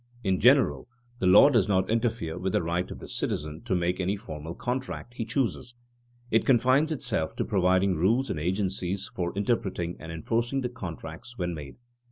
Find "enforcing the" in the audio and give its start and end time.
10.11-10.69